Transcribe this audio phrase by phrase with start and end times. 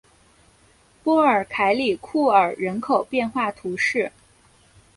[1.03, 4.11] 波尔凯里库尔人口变化图示